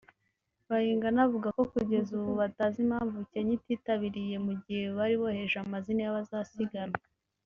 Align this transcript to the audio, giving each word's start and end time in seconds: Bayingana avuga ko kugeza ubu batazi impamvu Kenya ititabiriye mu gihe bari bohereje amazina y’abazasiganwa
Bayingana 0.69 1.19
avuga 1.27 1.47
ko 1.57 1.61
kugeza 1.73 2.09
ubu 2.19 2.31
batazi 2.41 2.77
impamvu 2.85 3.17
Kenya 3.31 3.51
ititabiriye 3.59 4.35
mu 4.45 4.53
gihe 4.63 4.83
bari 4.97 5.15
bohereje 5.21 5.57
amazina 5.59 6.01
y’abazasiganwa 6.03 7.01